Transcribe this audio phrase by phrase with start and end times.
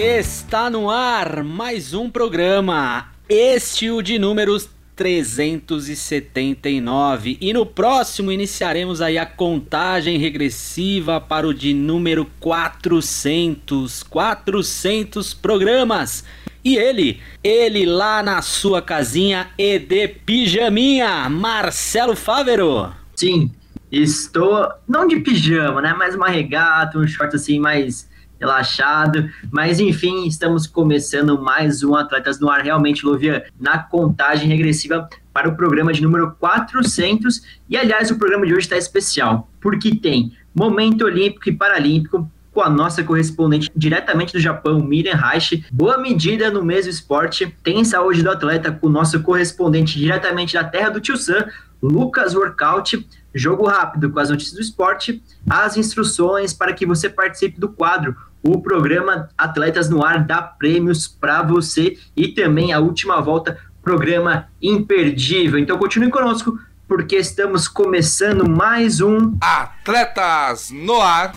[0.00, 7.36] Está no ar mais um programa, este o de números 379.
[7.40, 14.04] E no próximo iniciaremos aí a contagem regressiva para o de número 400.
[14.04, 16.24] 400 programas.
[16.64, 22.92] E ele, ele lá na sua casinha e de pijaminha, Marcelo Fávero.
[23.16, 23.50] Sim,
[23.90, 28.06] estou não de pijama, né, mas uma regata, um short assim mais
[28.40, 29.28] relaxado.
[29.50, 35.48] Mas enfim, estamos começando mais um Atletas no Ar, realmente, Lovia, na contagem regressiva para
[35.48, 37.42] o programa de número 400.
[37.68, 42.62] E aliás, o programa de hoje está especial, porque tem Momento Olímpico e Paralímpico, com
[42.62, 45.64] a nossa correspondente diretamente do Japão, Miriam Reich.
[45.70, 47.54] Boa medida no mesmo esporte.
[47.62, 51.46] Tem saúde do atleta com o nosso correspondente diretamente da terra do Tio Sam,
[51.80, 53.06] Lucas Workout.
[53.32, 58.16] Jogo rápido com as notícias do esporte, as instruções para que você participe do quadro
[58.42, 64.46] o programa Atletas no Ar dá prêmios para você e também a última volta, programa
[64.60, 65.58] imperdível.
[65.58, 71.34] Então continue conosco porque estamos começando mais um Atletas no Ar.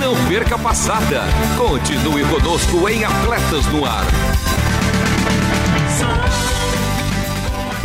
[0.00, 1.22] Não perca a passada.
[1.56, 4.04] Continue conosco em Atletas no Ar.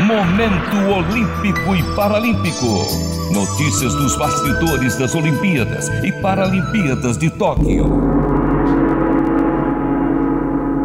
[0.00, 2.86] Momento Olímpico e Paralímpico.
[3.32, 8.37] Notícias dos bastidores das Olimpíadas e Paralimpíadas de Tóquio.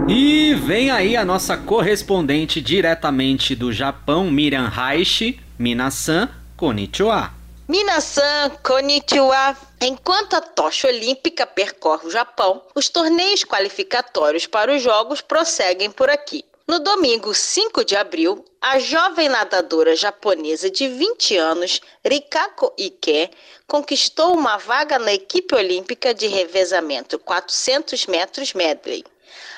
[0.08, 7.32] E vem aí a nossa correspondente diretamente do Japão, Miriam Reich, Minasan, Konnichiwa.
[7.68, 9.56] Minasan, konnichiwa.
[9.82, 16.10] Enquanto a tocha olímpica percorre o Japão, os torneios qualificatórios para os Jogos prosseguem por
[16.10, 16.44] aqui.
[16.68, 23.30] No domingo 5 de abril, a jovem nadadora japonesa de 20 anos, Rikako Ike,
[23.68, 29.04] conquistou uma vaga na equipe olímpica de revezamento 400 metros medley.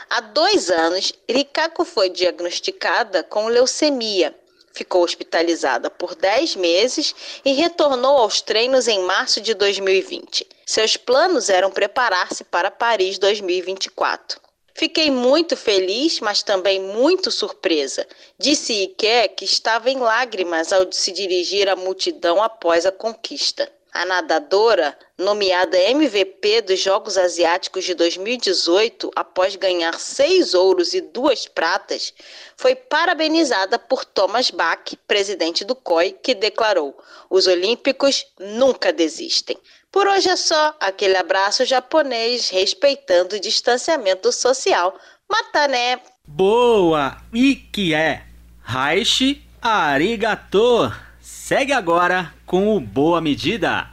[0.10, 4.36] Há dois anos, Rikako foi diagnosticada com leucemia
[4.76, 10.46] ficou hospitalizada por 10 meses e retornou aos treinos em março de 2020.
[10.66, 14.42] Seus planos eram preparar-se para Paris 2024.
[14.78, 18.06] Fiquei muito feliz, mas também muito surpresa.
[18.38, 23.72] Disse Ike que estava em lágrimas ao se dirigir à multidão após a conquista.
[23.96, 31.48] A nadadora, nomeada MVP dos Jogos Asiáticos de 2018, após ganhar seis ouros e duas
[31.48, 32.14] pratas,
[32.58, 36.94] foi parabenizada por Thomas Bach, presidente do COI, que declarou:
[37.30, 39.58] os Olímpicos nunca desistem.
[39.90, 44.94] Por hoje é só, aquele abraço japonês respeitando o distanciamento social.
[45.30, 46.02] Matané!
[46.28, 47.16] Boa!
[47.34, 48.26] E que é?
[48.62, 51.05] Raishi Arigato!
[51.28, 53.88] Segue agora com o Boa Medida.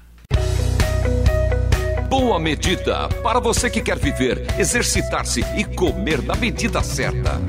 [2.06, 7.40] Boa Medida para você que quer viver, exercitar-se e comer na medida certa.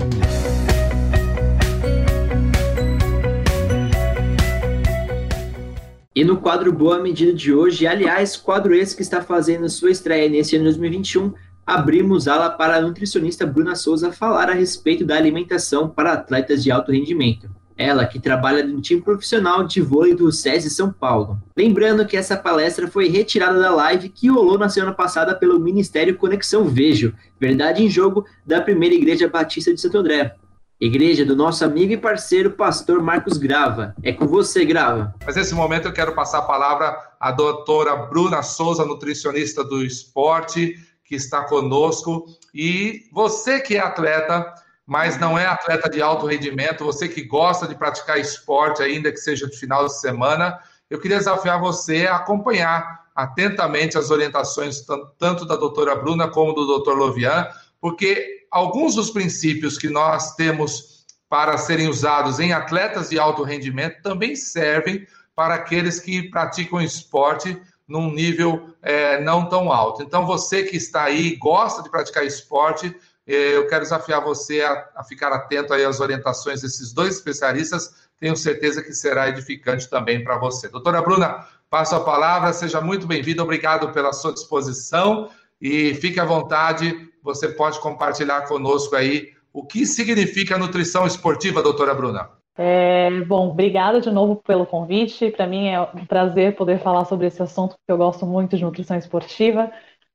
[6.15, 10.29] E no quadro Boa Medida de hoje, aliás, quadro esse que está fazendo sua estreia
[10.29, 11.33] nesse ano 2021,
[11.65, 16.71] abrimos ala para a nutricionista Bruna Souza falar a respeito da alimentação para atletas de
[16.71, 17.62] alto rendimento.
[17.77, 21.41] Ela que trabalha no time profissional de vôlei do SESI São Paulo.
[21.57, 26.17] Lembrando que essa palestra foi retirada da live que rolou na semana passada pelo Ministério
[26.17, 30.35] Conexão Vejo, Verdade em Jogo, da Primeira Igreja Batista de Santo André.
[30.79, 33.95] Igreja do nosso amigo e parceiro pastor Marcos Grava.
[34.03, 35.15] É com você, Grava.
[35.25, 40.75] Mas nesse momento eu quero passar a palavra à doutora Bruna Souza, nutricionista do esporte,
[41.05, 42.25] que está conosco.
[42.53, 44.53] E você que é atleta,
[44.85, 49.17] mas não é atleta de alto rendimento, você que gosta de praticar esporte, ainda que
[49.17, 50.59] seja de final de semana,
[50.89, 54.85] eu queria desafiar você a acompanhar atentamente as orientações
[55.17, 57.47] tanto da doutora Bruna como do doutor Lovian,
[57.79, 64.01] porque alguns dos princípios que nós temos para serem usados em atletas de alto rendimento
[64.01, 70.03] também servem para aqueles que praticam esporte num nível é, não tão alto.
[70.03, 72.95] Então, você que está aí, gosta de praticar esporte,
[73.25, 78.09] eu quero desafiar você a, a, ficar atento aí às orientações desses dois especialistas.
[78.19, 80.67] Tenho certeza que será edificante também para você.
[80.67, 85.29] Doutora Bruna, passo a palavra, seja muito bem-vinda, obrigado pela sua disposição
[85.61, 91.93] e fique à vontade você pode compartilhar conosco aí o que significa nutrição esportiva, doutora
[91.93, 92.29] Bruna.
[92.55, 95.31] É, bom, obrigada de novo pelo convite.
[95.31, 98.63] Para mim é um prazer poder falar sobre esse assunto, porque eu gosto muito de
[98.63, 99.71] nutrição esportiva.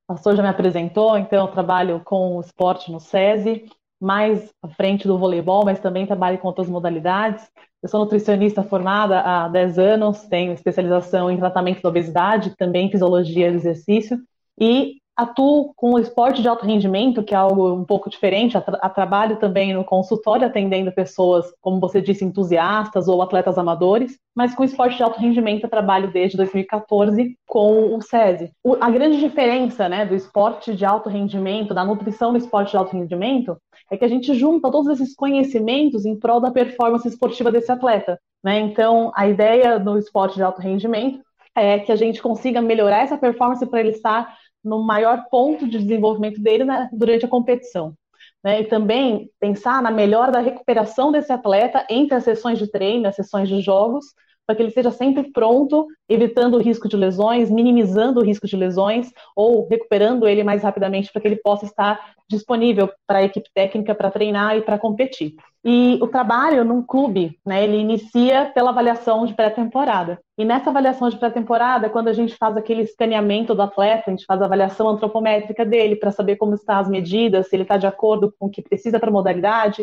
[0.08, 3.70] A pastor já me apresentou, então eu trabalho com o esporte no SESI,
[4.00, 7.46] mais à frente do voleibol, mas também trabalho com outras modalidades.
[7.82, 13.50] Eu sou nutricionista formada há 10 anos, tenho especialização em tratamento da obesidade, também fisiologia
[13.50, 14.18] do exercício,
[14.58, 18.56] e atuo com o esporte de alto rendimento, que é algo um pouco diferente.
[18.56, 23.58] A, tra a trabalho também no consultório atendendo pessoas, como você disse, entusiastas ou atletas
[23.58, 28.52] amadores, mas com esporte de alto rendimento eu trabalho desde 2014 com o SESI.
[28.62, 32.76] O, a grande diferença né, do esporte de alto rendimento, da nutrição no esporte de
[32.76, 33.56] alto rendimento,
[33.90, 38.20] é que a gente junta todos esses conhecimentos em prol da performance esportiva desse atleta.
[38.44, 38.60] Né?
[38.60, 41.18] Então, a ideia no esporte de alto rendimento
[41.56, 44.32] é que a gente consiga melhorar essa performance para ele estar
[44.64, 47.94] no maior ponto de desenvolvimento dele né, durante a competição.
[48.42, 48.60] Né?
[48.60, 53.16] E também pensar na melhora da recuperação desse atleta entre as sessões de treino, as
[53.16, 54.06] sessões de jogos,
[54.48, 58.56] para que ele seja sempre pronto, evitando o risco de lesões, minimizando o risco de
[58.56, 63.50] lesões ou recuperando ele mais rapidamente para que ele possa estar disponível para a equipe
[63.54, 65.34] técnica para treinar e para competir.
[65.62, 70.18] E o trabalho num clube, né, ele inicia pela avaliação de pré-temporada.
[70.38, 74.24] E nessa avaliação de pré-temporada, quando a gente faz aquele escaneamento do atleta, a gente
[74.24, 77.86] faz a avaliação antropométrica dele para saber como estão as medidas, se ele está de
[77.86, 79.82] acordo com o que precisa para a modalidade.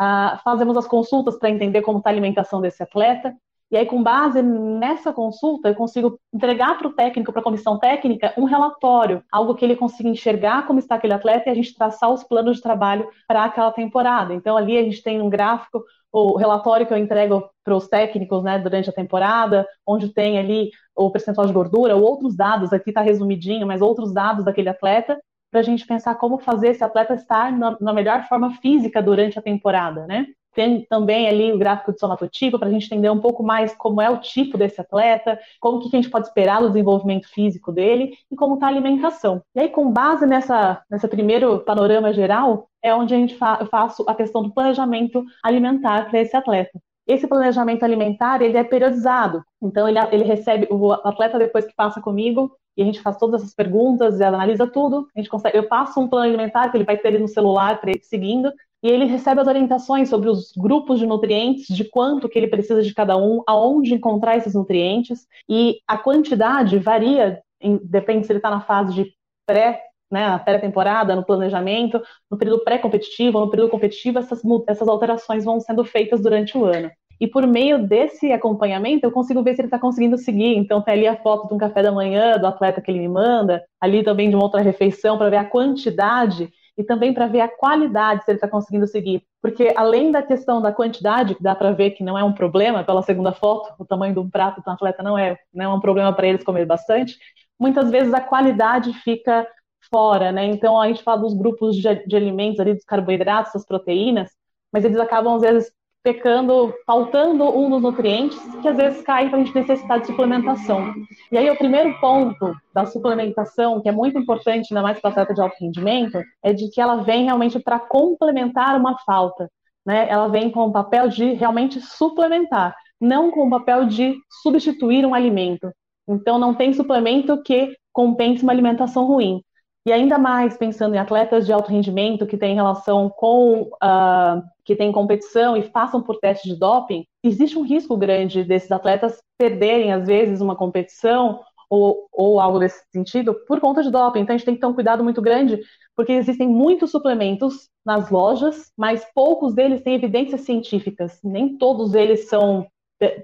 [0.00, 3.34] Uh, fazemos as consultas para entender como está a alimentação desse atleta.
[3.70, 7.78] E aí, com base nessa consulta, eu consigo entregar para o técnico, para a comissão
[7.78, 11.74] técnica, um relatório, algo que ele consiga enxergar como está aquele atleta e a gente
[11.74, 14.32] traçar os planos de trabalho para aquela temporada.
[14.32, 15.82] Então, ali a gente tem um gráfico,
[16.12, 20.70] o relatório que eu entrego para os técnicos né, durante a temporada, onde tem ali
[20.94, 25.20] o percentual de gordura, ou outros dados, aqui está resumidinho, mas outros dados daquele atleta,
[25.50, 29.38] para a gente pensar como fazer esse atleta estar na, na melhor forma física durante
[29.38, 30.26] a temporada, né?
[30.56, 34.00] Tem também ali o gráfico de somatotipo para a gente entender um pouco mais como
[34.00, 38.14] é o tipo desse atleta, como que a gente pode esperar do desenvolvimento físico dele
[38.30, 39.42] e como está a alimentação.
[39.54, 44.02] E aí, com base nessa, nessa primeiro panorama geral, é onde a gente fa faço
[44.08, 46.80] a questão do planejamento alimentar para esse atleta.
[47.06, 52.00] Esse planejamento alimentar ele é periodizado, então ele, ele recebe o atleta depois que passa
[52.00, 55.06] comigo e a gente faz todas essas perguntas analisa tudo.
[55.14, 58.50] A gente consegue, eu passo um plano alimentar que ele vai ter no celular seguindo
[58.86, 62.80] e ele recebe as orientações sobre os grupos de nutrientes, de quanto que ele precisa
[62.80, 68.38] de cada um, aonde encontrar esses nutrientes, e a quantidade varia, em, depende se ele
[68.38, 69.12] está na fase de
[69.44, 72.00] pré, né, pré-temporada, no planejamento,
[72.30, 76.88] no período pré-competitivo, no período competitivo, essas, essas alterações vão sendo feitas durante o ano.
[77.20, 80.54] E por meio desse acompanhamento, eu consigo ver se ele está conseguindo seguir.
[80.56, 83.08] Então, tem ali a foto de um café da manhã do atleta que ele me
[83.08, 87.40] manda, ali também de uma outra refeição, para ver a quantidade e também para ver
[87.40, 89.22] a qualidade, se ele está conseguindo seguir.
[89.40, 92.84] Porque além da questão da quantidade, que dá para ver que não é um problema
[92.84, 96.12] pela segunda foto, o tamanho do prato do atleta não é, não é um problema
[96.12, 97.16] para eles comer bastante,
[97.58, 99.46] muitas vezes a qualidade fica
[99.90, 100.44] fora, né?
[100.46, 104.30] Então a gente fala dos grupos de, de alimentos ali, dos carboidratos, das proteínas,
[104.72, 105.72] mas eles acabam às vezes
[106.06, 110.94] pecando, faltando um dos nutrientes que às vezes cai para a gente necessitar de suplementação.
[111.32, 115.34] E aí o primeiro ponto da suplementação, que é muito importante, ainda mais para atleta
[115.34, 119.50] de alto rendimento, é de que ela vem realmente para complementar uma falta.
[119.84, 120.08] Né?
[120.08, 125.12] Ela vem com o papel de realmente suplementar, não com o papel de substituir um
[125.12, 125.72] alimento.
[126.08, 129.42] Então não tem suplemento que compense uma alimentação ruim.
[129.84, 134.74] E ainda mais pensando em atletas de alto rendimento que têm relação com uh, que
[134.74, 139.92] têm competição e passam por testes de doping, existe um risco grande desses atletas perderem,
[139.92, 144.20] às vezes, uma competição ou, ou algo desse sentido por conta de doping.
[144.20, 145.60] Então a gente tem que ter um cuidado muito grande,
[145.94, 151.20] porque existem muitos suplementos nas lojas, mas poucos deles têm evidências científicas.
[151.22, 152.66] Nem todos eles são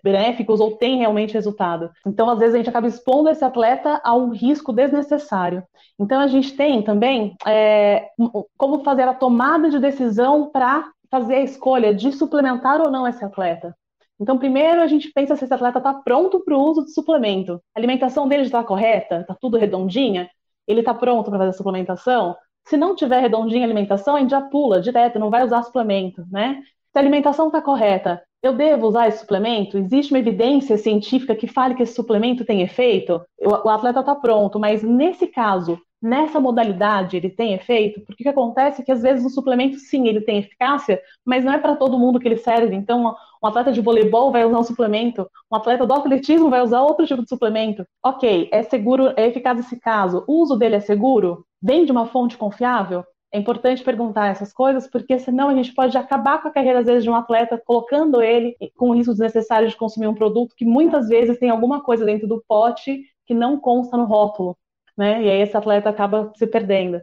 [0.04, 1.90] benéficos ou têm realmente resultado.
[2.06, 5.62] Então, às vezes, a gente acaba expondo esse atleta a um risco desnecessário.
[5.98, 8.10] Então, a gente tem também é,
[8.56, 13.22] como fazer a tomada de decisão para fazer a escolha de suplementar ou não esse
[13.22, 13.76] atleta.
[14.18, 17.62] Então, primeiro a gente pensa se esse atleta está pronto para o uso de suplemento.
[17.74, 19.20] A alimentação dele está correta?
[19.20, 20.30] Está tudo redondinha?
[20.66, 22.34] Ele está pronto para fazer a suplementação?
[22.66, 26.24] Se não tiver redondinha a alimentação, a gente já pula direto, não vai usar suplemento,
[26.30, 26.62] né?
[26.92, 29.76] Se a alimentação está correta, eu devo usar esse suplemento?
[29.76, 33.20] Existe uma evidência científica que fale que esse suplemento tem efeito?
[33.38, 38.00] O atleta está pronto, mas nesse caso, nessa modalidade, ele tem efeito?
[38.00, 41.44] Porque o que acontece é que às vezes o suplemento, sim, ele tem eficácia, mas
[41.44, 42.74] não é para todo mundo que ele serve.
[42.74, 46.82] Então, um atleta de voleibol vai usar um suplemento, um atleta do atletismo vai usar
[46.82, 47.86] outro tipo de suplemento.
[48.04, 50.24] Ok, é seguro, é eficaz esse caso.
[50.26, 51.46] O uso dele é seguro?
[51.62, 53.04] Vem de uma fonte confiável?
[53.34, 56.86] É importante perguntar essas coisas, porque senão a gente pode acabar com a carreira, às
[56.86, 60.66] vezes, de um atleta, colocando ele com o risco desnecessário de consumir um produto que
[60.66, 64.56] muitas vezes tem alguma coisa dentro do pote que não consta no rótulo,
[65.02, 65.20] né?
[65.20, 67.02] E aí esse atleta acaba se perdendo.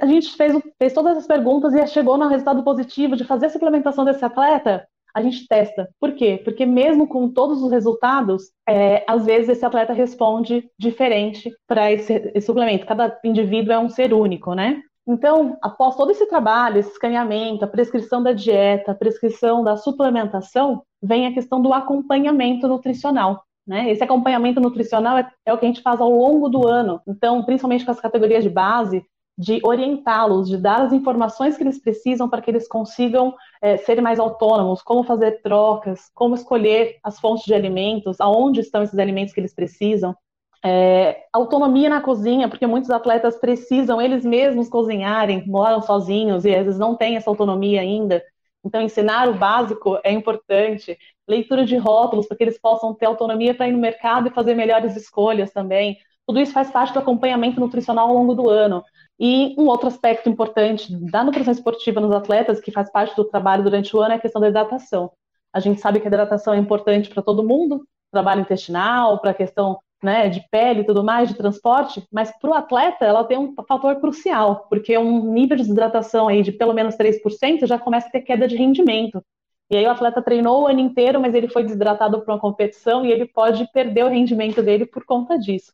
[0.00, 3.50] A gente fez, fez todas essas perguntas e chegou no resultado positivo de fazer a
[3.50, 4.84] suplementação desse atleta,
[5.14, 5.88] a gente testa.
[6.00, 6.40] Por quê?
[6.42, 12.32] Porque mesmo com todos os resultados, é, às vezes esse atleta responde diferente para esse,
[12.34, 12.84] esse, suplemento.
[12.84, 14.82] Cada indivíduo é um ser único, né?
[15.06, 20.82] Então, após todo esse trabalho, esse escaneamento, a prescrição da dieta, a prescrição da suplementação,
[21.00, 23.44] vem a questão do acompanhamento nutricional.
[23.66, 23.90] Né?
[23.90, 27.00] Esse acompanhamento nutricional é, é, o que a gente faz ao longo do ano.
[27.06, 29.04] Então, principalmente com as categorias de base,
[29.38, 34.00] de orientá-los, de dar as informações que eles precisam para que eles consigam é, ser
[34.00, 39.34] mais autônomos, como fazer trocas, como escolher as fontes de alimentos, aonde estão esses alimentos
[39.34, 40.16] que eles precisam.
[40.64, 46.64] É, autonomia na cozinha, porque muitos atletas precisam eles mesmos cozinharem, moram sozinhos e às
[46.64, 48.22] vezes não têm essa autonomia ainda.
[48.64, 50.98] Então, ensinar o básico é importante.
[51.28, 54.54] Leitura de rótulos, para que eles possam ter autonomia para ir no mercado e fazer
[54.54, 55.98] melhores escolhas também.
[56.26, 58.82] Tudo isso faz parte do acompanhamento nutricional ao longo do ano.
[59.18, 63.62] E um outro aspecto importante da nutrição esportiva nos atletas, que faz parte do trabalho
[63.62, 65.10] durante o ano, é a questão da hidratação.
[65.52, 69.34] A gente sabe que a hidratação é importante para todo mundo, trabalho intestinal, para a
[69.34, 73.38] questão né, de pele e tudo mais, de transporte, mas para o atleta ela tem
[73.38, 78.08] um fator crucial, porque um nível de desidratação aí de pelo menos 3% já começa
[78.08, 79.22] a ter queda de rendimento.
[79.70, 83.04] E aí o atleta treinou o ano inteiro, mas ele foi desidratado para uma competição
[83.04, 85.72] e ele pode perder o rendimento dele por conta disso.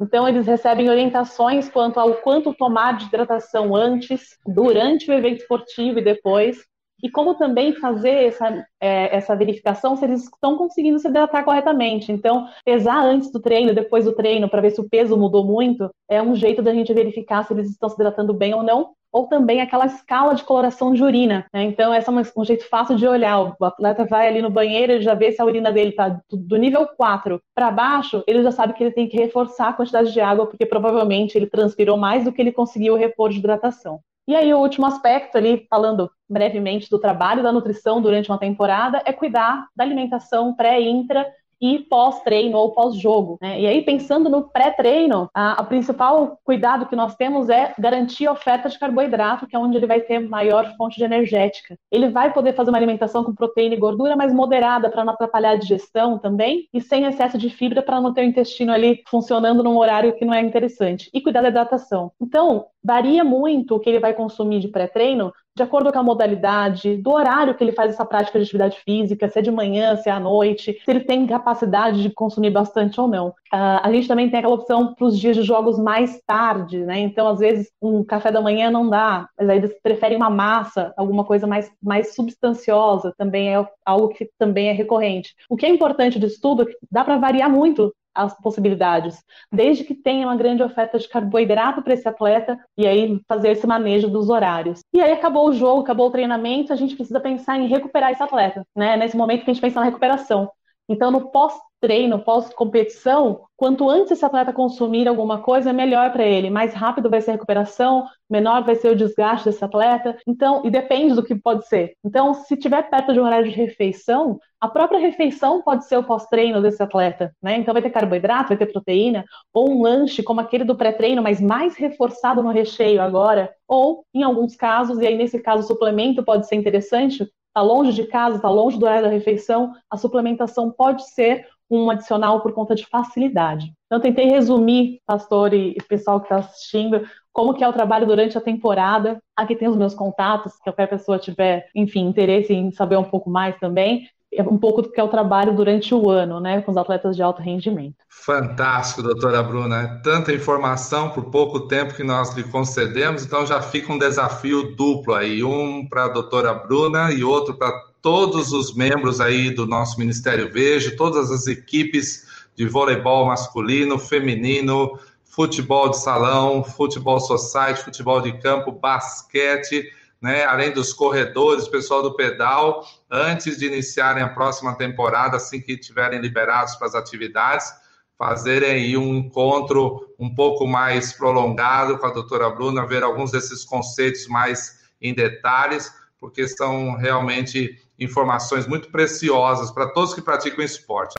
[0.00, 5.98] Então eles recebem orientações quanto ao quanto tomar de hidratação antes, durante o evento esportivo
[5.98, 6.64] e depois,
[7.04, 12.10] e como também fazer essa, é, essa verificação se eles estão conseguindo se hidratar corretamente.
[12.10, 15.90] Então, pesar antes do treino, depois do treino, para ver se o peso mudou muito,
[16.08, 18.92] é um jeito da gente verificar se eles estão se hidratando bem ou não.
[19.12, 21.46] Ou também aquela escala de coloração de urina.
[21.52, 21.64] Né?
[21.64, 23.54] Então, esse é um jeito fácil de olhar.
[23.60, 26.56] O atleta vai ali no banheiro, ele já vê se a urina dele está do
[26.56, 30.20] nível 4 para baixo, ele já sabe que ele tem que reforçar a quantidade de
[30.20, 34.00] água, porque provavelmente ele transpirou mais do que ele conseguiu repor de hidratação.
[34.26, 39.02] E aí, o último aspecto ali, falando brevemente do trabalho da nutrição durante uma temporada,
[39.04, 41.26] é cuidar da alimentação pré, intra
[41.64, 43.38] e pós-treino ou pós-jogo.
[43.40, 43.62] Né?
[43.62, 48.68] E aí, pensando no pré-treino, a, principal cuidado que nós temos é garantir a oferta
[48.68, 51.78] de carboidrato, que é onde ele vai ter maior fonte de energética.
[51.90, 55.52] Ele vai poder fazer uma alimentação com proteína e gordura, mas moderada para não atrapalhar
[55.52, 59.62] a digestão também, e sem excesso de fibra para não ter o intestino ali funcionando
[59.62, 61.08] num horário que não é interessante.
[61.14, 62.12] E cuidar da hidratação.
[62.20, 66.96] Então, varia muito o que ele vai consumir de pré-treino de acordo com a modalidade,
[66.96, 70.08] do horário que ele faz essa prática de atividade física, se é de manhã, se
[70.08, 73.28] é à noite, se ele tem capacidade de consumir bastante ou não.
[73.28, 76.98] Uh, a gente também tem aquela opção para os dias de jogos mais tarde, né?
[76.98, 80.92] Então, às vezes, um café da manhã não dá, mas aí eles preferem uma massa,
[80.96, 85.34] alguma coisa mais, mais substanciosa, também é algo que também é recorrente.
[85.48, 89.84] O que é importante disso tudo é que dá para variar muito as possibilidades, desde
[89.84, 94.08] que tenha uma grande oferta de carboidrato para esse atleta e aí fazer esse manejo
[94.08, 94.80] dos horários.
[94.92, 98.22] E aí acabou o jogo, acabou o treinamento, a gente precisa pensar em recuperar esse
[98.22, 98.96] atleta, né?
[98.96, 100.50] Nesse momento que a gente pensa na recuperação.
[100.88, 106.50] Então, no pós-treino, pós-competição, quanto antes esse atleta consumir alguma coisa, melhor para ele.
[106.50, 110.16] Mais rápido vai ser a recuperação, menor vai ser o desgaste desse atleta.
[110.26, 111.94] Então, e depende do que pode ser.
[112.04, 116.04] Então, se tiver perto de um horário de refeição, a própria refeição pode ser o
[116.04, 117.56] pós-treino desse atleta, né?
[117.56, 119.22] Então vai ter carboidrato, vai ter proteína,
[119.52, 124.22] ou um lanche como aquele do pré-treino, mas mais reforçado no recheio agora, ou em
[124.22, 128.36] alguns casos, e aí nesse caso o suplemento pode ser interessante, está longe de casa,
[128.36, 132.84] está longe do horário da refeição, a suplementação pode ser um adicional por conta de
[132.84, 133.72] facilidade.
[133.86, 138.36] Então, tentei resumir, pastor e pessoal que está assistindo, como que é o trabalho durante
[138.36, 139.18] a temporada.
[139.36, 143.30] Aqui tem os meus contatos, se qualquer pessoa tiver, enfim, interesse em saber um pouco
[143.30, 144.08] mais também
[144.42, 147.22] um pouco do que é o trabalho durante o ano, né, com os atletas de
[147.22, 147.96] alto rendimento.
[148.08, 149.82] Fantástico, doutora Bruna.
[149.82, 154.74] É tanta informação por pouco tempo que nós lhe concedemos, então já fica um desafio
[154.74, 159.66] duplo aí, um para a doutora Bruna e outro para todos os membros aí do
[159.66, 167.82] nosso Ministério Vejo, todas as equipes de voleibol masculino, feminino, futebol de salão, futebol society,
[167.82, 169.90] futebol de campo, basquete,
[170.24, 175.72] né, além dos corredores, pessoal do pedal, antes de iniciarem a próxima temporada, assim que
[175.72, 177.70] estiverem liberados para as atividades,
[178.16, 183.66] fazerem aí um encontro um pouco mais prolongado com a doutora Bruna, ver alguns desses
[183.66, 191.16] conceitos mais em detalhes, porque são realmente informações muito preciosas para todos que praticam esporte.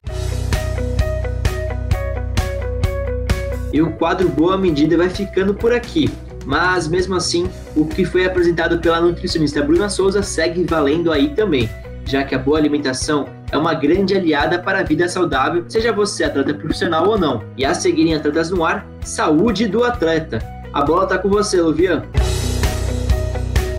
[3.71, 6.09] E o quadro Boa Medida vai ficando por aqui.
[6.45, 11.69] Mas mesmo assim, o que foi apresentado pela nutricionista Bruna Souza segue valendo aí também,
[12.05, 16.23] já que a boa alimentação é uma grande aliada para a vida saudável, seja você
[16.23, 17.43] atleta profissional ou não.
[17.57, 20.39] E a seguir em Atletas no Ar, saúde do atleta.
[20.71, 22.03] A bola está com você, Luvian.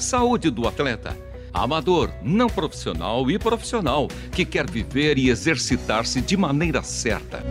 [0.01, 1.17] Saúde do atleta.
[1.53, 7.43] Amador, não profissional e profissional que quer viver e exercitar-se de maneira certa.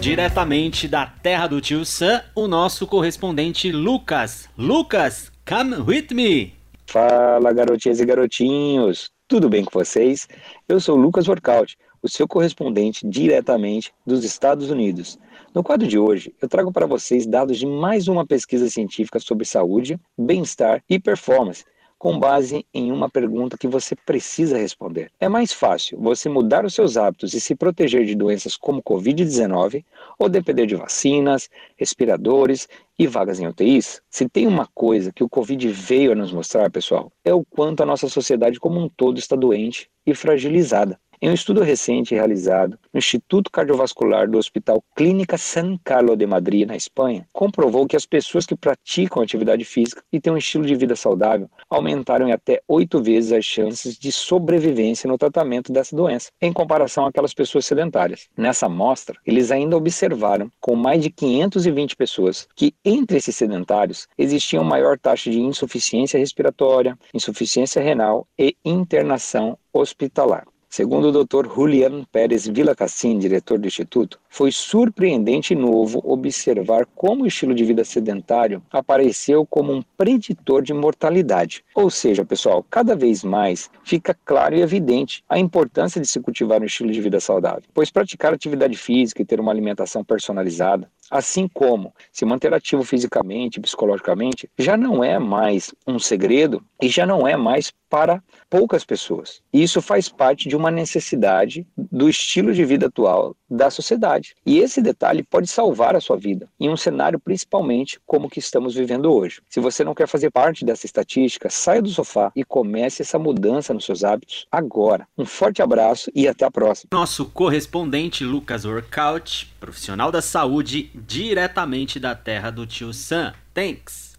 [0.00, 4.48] Diretamente da terra do tio Sam, o nosso correspondente Lucas.
[4.56, 6.54] Lucas, come with me!
[6.86, 9.10] Fala, garotinhas e garotinhos!
[9.26, 10.28] Tudo bem com vocês?
[10.68, 15.18] Eu sou Lucas Workout, o seu correspondente diretamente dos Estados Unidos.
[15.52, 19.44] No quadro de hoje, eu trago para vocês dados de mais uma pesquisa científica sobre
[19.44, 21.64] saúde, bem-estar e performance
[21.98, 25.10] com base em uma pergunta que você precisa responder.
[25.18, 29.84] É mais fácil você mudar os seus hábitos e se proteger de doenças como Covid-19
[30.18, 34.00] ou depender de vacinas, respiradores e vagas em UTIs?
[34.08, 37.82] Se tem uma coisa que o Covid veio a nos mostrar, pessoal, é o quanto
[37.82, 40.98] a nossa sociedade como um todo está doente e fragilizada.
[41.20, 46.64] Em um estudo recente realizado no Instituto Cardiovascular do Hospital Clínica San Carlo de Madrid,
[46.64, 50.76] na Espanha, comprovou que as pessoas que praticam atividade física e têm um estilo de
[50.76, 56.30] vida saudável aumentaram em até oito vezes as chances de sobrevivência no tratamento dessa doença,
[56.40, 58.28] em comparação àquelas pessoas sedentárias.
[58.36, 64.60] Nessa amostra, eles ainda observaram, com mais de 520 pessoas, que entre esses sedentários existia
[64.60, 70.46] uma maior taxa de insuficiência respiratória, insuficiência renal e internação hospitalar.
[70.70, 71.48] Segundo o Dr.
[71.52, 77.64] Julian Pérez Villacassin, diretor do Instituto, foi surpreendente e novo observar como o estilo de
[77.64, 81.64] vida sedentário apareceu como um preditor de mortalidade.
[81.74, 86.60] Ou seja, pessoal, cada vez mais fica claro e evidente a importância de se cultivar
[86.60, 91.48] um estilo de vida saudável, pois praticar atividade física e ter uma alimentação personalizada Assim
[91.48, 97.26] como se manter ativo fisicamente psicologicamente já não é mais um segredo e já não
[97.26, 99.40] é mais para poucas pessoas.
[99.52, 104.34] Isso faz parte de uma necessidade do estilo de vida atual da sociedade.
[104.44, 108.38] E esse detalhe pode salvar a sua vida, em um cenário principalmente como o que
[108.38, 109.40] estamos vivendo hoje.
[109.48, 113.72] Se você não quer fazer parte dessa estatística, saia do sofá e comece essa mudança
[113.72, 115.06] nos seus hábitos agora.
[115.16, 116.90] Um forte abraço e até a próxima.
[116.92, 123.32] Nosso correspondente Lucas Workout, profissional da saúde, diretamente da terra do tio Sam.
[123.52, 124.16] Thanks.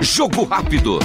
[0.00, 0.98] Jogo rápido.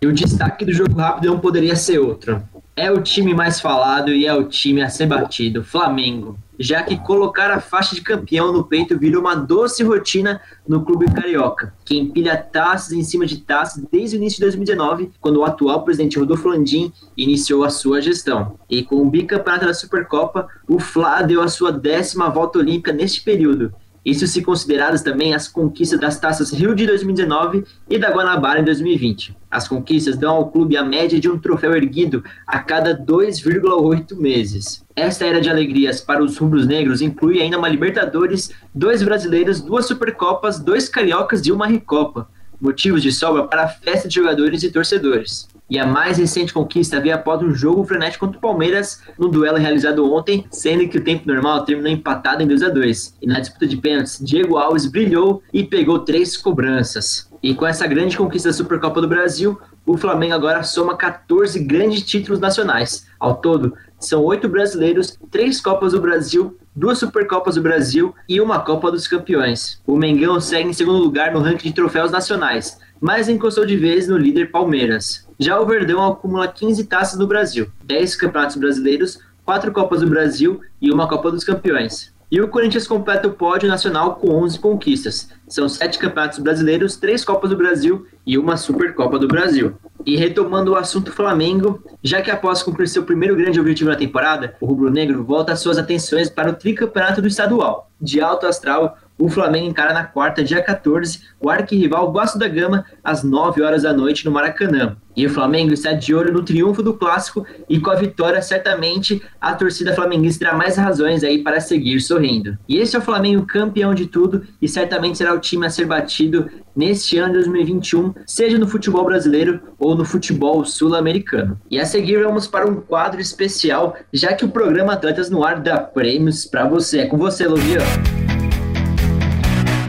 [0.00, 2.42] E o destaque do jogo rápido não poderia ser outro.
[2.74, 6.36] É o time mais falado e é o time a ser batido, Flamengo.
[6.62, 11.12] Já que colocar a faixa de campeão no peito virou uma doce rotina no clube
[11.12, 15.44] carioca, que empilha taças em cima de taças desde o início de 2019, quando o
[15.44, 18.60] atual presidente Rodolfo Landim iniciou a sua gestão.
[18.70, 23.22] E com o bicampeonato da Supercopa, o Fla deu a sua décima volta olímpica neste
[23.22, 28.58] período, Isso se consideradas também as conquistas das taças Rio de 2019 e da Guanabara
[28.60, 29.36] em 2020.
[29.48, 34.84] As conquistas dão ao clube a média de um troféu erguido a cada 2,8 meses.
[34.96, 40.58] Esta era de alegrias para os rubros-negros inclui ainda uma Libertadores, dois brasileiros, duas Supercopas,
[40.58, 42.28] dois cariocas e uma Recopa.
[42.60, 45.48] Motivos de sobra para a festa de jogadores e torcedores.
[45.72, 49.56] E a mais recente conquista veio após um jogo frenético contra o Palmeiras no duelo
[49.56, 53.40] realizado ontem, sendo que o tempo normal terminou empatado em 2 a 2 E na
[53.40, 57.26] disputa de pênaltis, Diego Alves brilhou e pegou três cobranças.
[57.42, 62.02] E com essa grande conquista da Supercopa do Brasil, o Flamengo agora soma 14 grandes
[62.02, 63.06] títulos nacionais.
[63.18, 68.60] Ao todo, são oito brasileiros, três Copas do Brasil, duas Supercopas do Brasil e uma
[68.60, 69.80] Copa dos Campeões.
[69.86, 74.06] O Mengão segue em segundo lugar no ranking de troféus nacionais, mas encostou de vez
[74.06, 75.26] no líder Palmeiras.
[75.42, 80.60] Já o Verdão acumula 15 taças no Brasil, 10 campeonatos brasileiros, 4 Copas do Brasil
[80.80, 82.14] e uma Copa dos Campeões.
[82.30, 85.30] E o Corinthians completa o pódio nacional com 11 conquistas.
[85.48, 89.74] São 7 campeonatos brasileiros, 3 Copas do Brasil e uma Supercopa do Brasil.
[90.06, 94.54] E retomando o assunto Flamengo, já que após cumprir seu primeiro grande objetivo na temporada,
[94.60, 97.90] o rubro-negro volta suas atenções para o tricampeonato do estadual.
[98.00, 102.84] De alto astral, o Flamengo encara na quarta, dia 14, o arquirrival Vasco da Gama,
[103.04, 104.96] às 9 horas da noite no Maracanã.
[105.14, 109.22] E o Flamengo está de olho no triunfo do clássico e com a vitória, certamente
[109.40, 112.56] a torcida flamenguista terá mais razões aí para seguir sorrindo.
[112.66, 115.84] E esse é o Flamengo campeão de tudo e certamente será o time a ser
[115.84, 121.60] batido neste ano de 2021, seja no futebol brasileiro ou no futebol sul-americano.
[121.70, 125.60] E a seguir vamos para um quadro especial, já que o programa Atletas no Ar
[125.60, 127.00] dá prêmios para você.
[127.00, 128.21] É com você, Luvian.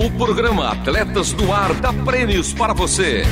[0.03, 3.23] O programa Atletas no Ar dá prêmios para você.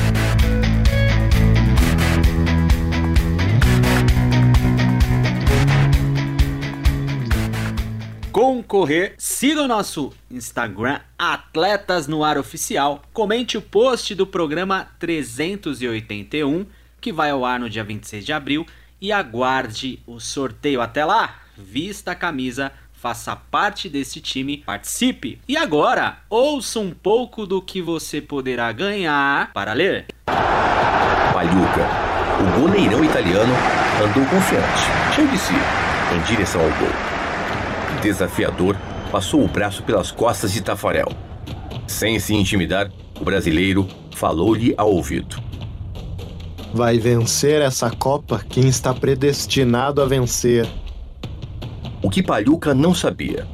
[8.32, 16.64] concorrer, siga o nosso Instagram Atletas no Ar Oficial, comente o post do programa 381,
[16.98, 18.66] que vai ao ar no dia 26 de abril,
[18.98, 20.80] e aguarde o sorteio.
[20.80, 25.40] Até lá, vista a camisa, faça parte desse time, participe.
[25.46, 30.06] E agora, ouça um pouco do que você poderá ganhar para ler.
[30.26, 31.88] Paluca,
[32.40, 33.52] o goleirão italiano
[34.02, 35.54] andou confiante, cheio de si,
[36.14, 37.12] em direção ao gol
[38.02, 38.76] desafiador,
[39.10, 41.08] passou o braço pelas costas de Tafarel.
[41.86, 43.86] Sem se intimidar, o brasileiro
[44.16, 45.40] falou-lhe ao ouvido.
[46.74, 50.66] Vai vencer essa Copa quem está predestinado a vencer.
[52.02, 53.46] O que Palhuca não sabia.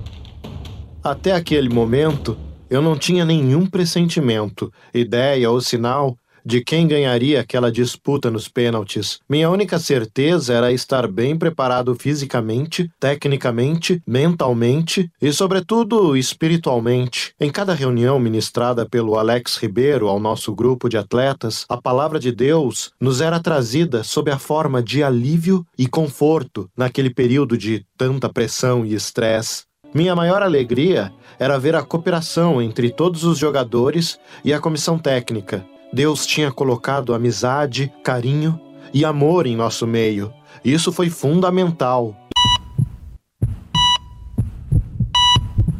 [1.04, 2.36] Até aquele momento,
[2.70, 6.16] eu não tinha nenhum pressentimento, ideia ou sinal
[6.48, 9.20] de quem ganharia aquela disputa nos pênaltis.
[9.28, 17.34] Minha única certeza era estar bem preparado fisicamente, tecnicamente, mentalmente e, sobretudo, espiritualmente.
[17.38, 22.32] Em cada reunião ministrada pelo Alex Ribeiro ao nosso grupo de atletas, a palavra de
[22.32, 28.26] Deus nos era trazida sob a forma de alívio e conforto naquele período de tanta
[28.26, 29.64] pressão e estresse.
[29.92, 35.64] Minha maior alegria era ver a cooperação entre todos os jogadores e a comissão técnica,
[35.92, 38.60] Deus tinha colocado amizade, carinho
[38.92, 40.32] e amor em nosso meio.
[40.64, 42.14] Isso foi fundamental.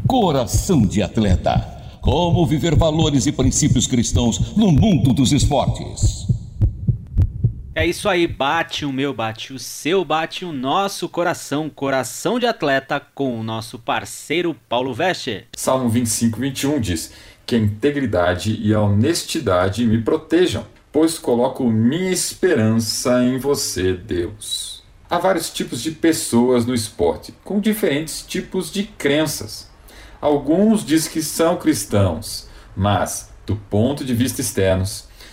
[0.07, 1.77] Coração de atleta.
[2.01, 6.27] Como viver valores e princípios cristãos no mundo dos esportes.
[7.75, 12.47] É isso aí, bate o meu, bate o seu, bate o nosso coração, coração de
[12.47, 15.44] atleta com o nosso parceiro Paulo Veste.
[15.55, 17.12] Salmo 25, 21 diz:
[17.49, 24.83] que a integridade e a honestidade me protejam, pois coloco minha esperança em você, Deus.
[25.09, 29.67] Há vários tipos de pessoas no esporte, com diferentes tipos de crenças.
[30.21, 34.85] Alguns dizem que são cristãos, mas, do ponto de vista externo,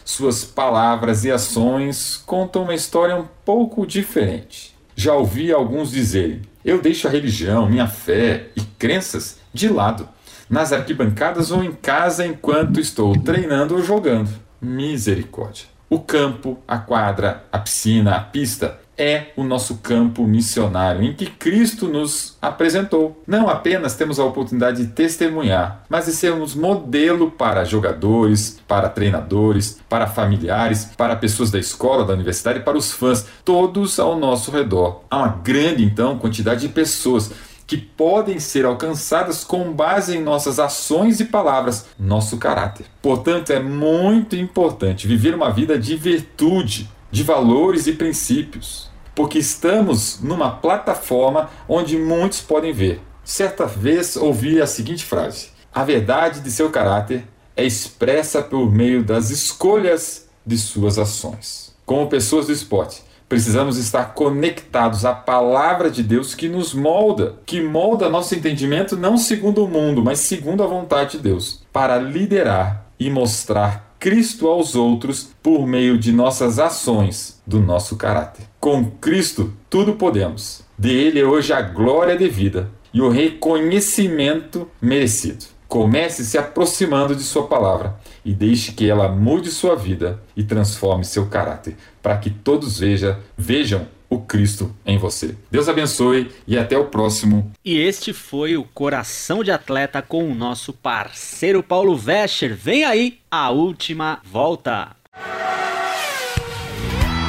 [0.05, 4.73] suas palavras e ações contam uma história um pouco diferente.
[4.95, 10.07] Já ouvi alguns dizerem: eu deixo a religião, minha fé e crenças de lado
[10.49, 14.29] nas arquibancadas ou em casa enquanto estou treinando ou jogando.
[14.61, 15.65] Misericórdia.
[15.89, 21.25] O campo, a quadra, a piscina, a pista é o nosso campo missionário em que
[21.25, 23.21] Cristo nos apresentou.
[23.27, 29.79] Não apenas temos a oportunidade de testemunhar, mas de sermos modelo para jogadores, para treinadores,
[29.89, 35.03] para familiares, para pessoas da escola, da universidade, para os fãs, todos ao nosso redor.
[35.09, 37.31] Há uma grande então quantidade de pessoas
[37.67, 42.85] que podem ser alcançadas com base em nossas ações e palavras, nosso caráter.
[43.01, 50.19] Portanto, é muito importante viver uma vida de virtude, de valores e princípios, porque estamos
[50.21, 53.01] numa plataforma onde muitos podem ver.
[53.23, 57.25] Certa vez ouvi a seguinte frase: A verdade de seu caráter
[57.55, 61.73] é expressa por meio das escolhas de suas ações.
[61.85, 67.61] Como pessoas do esporte, precisamos estar conectados à palavra de Deus que nos molda, que
[67.61, 72.85] molda nosso entendimento não segundo o mundo, mas segundo a vontade de Deus, para liderar
[72.99, 78.45] e mostrar Cristo aos outros por meio de nossas ações, do nosso caráter.
[78.59, 80.63] Com Cristo, tudo podemos.
[80.77, 85.54] De Ele é hoje a glória devida e o reconhecimento merecido.
[85.67, 91.05] Comece se aproximando de Sua palavra e deixe que ela mude sua vida e transforme
[91.05, 95.35] seu caráter, para que todos veja, vejam o Cristo em você.
[95.51, 97.51] Deus abençoe e até o próximo.
[97.63, 102.55] E este foi o Coração de Atleta com o nosso parceiro Paulo Vescher.
[102.55, 104.95] Vem aí a última volta.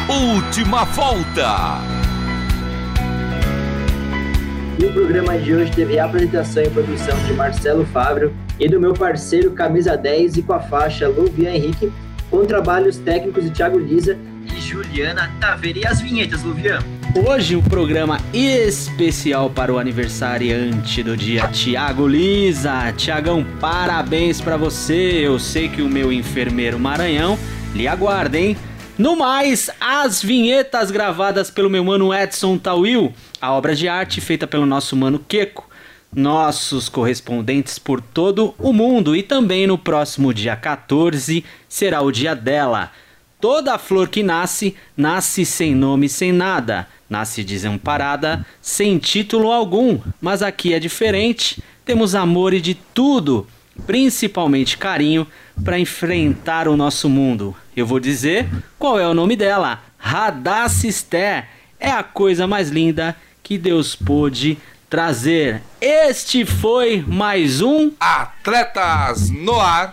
[0.09, 1.96] Última volta.
[4.79, 8.79] E o programa de hoje teve a apresentação e produção de Marcelo Fábio e do
[8.79, 11.91] meu parceiro Camisa 10 e com a faixa Luvian Henrique,
[12.31, 15.79] com trabalhos técnicos de Thiago Lisa e Juliana Taveira.
[15.79, 16.81] E as vinhetas, Luvian?
[17.27, 22.93] Hoje um programa especial para o aniversariante do dia, Tiago Lisa.
[22.93, 25.23] Tiagão, parabéns para você.
[25.25, 27.39] Eu sei que o meu enfermeiro Maranhão
[27.75, 28.55] lhe aguarda, hein?
[28.99, 33.13] No mais, as vinhetas gravadas pelo meu mano Edson Tawil,
[33.47, 35.69] a obra de arte feita pelo nosso mano Queco,
[36.13, 42.35] nossos correspondentes por todo o mundo e também no próximo dia 14 será o dia
[42.35, 42.91] dela.
[43.41, 50.43] Toda flor que nasce, nasce sem nome, sem nada, nasce desamparada, sem título algum, mas
[50.43, 53.47] aqui é diferente, temos amor e de tudo,
[53.87, 55.25] principalmente carinho,
[55.63, 57.55] para enfrentar o nosso mundo.
[57.77, 61.45] Eu vou dizer qual é o nome dela: Radaciste.
[61.79, 63.15] É a coisa mais linda
[63.47, 64.59] que Deus pôde
[64.91, 65.63] trazer.
[65.81, 69.93] Este foi mais um Atletas no Ar.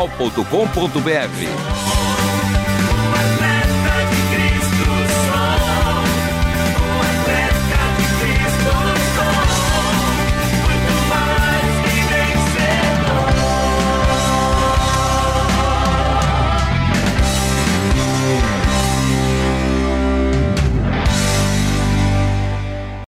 [0.07, 2.40] jornal.com.br.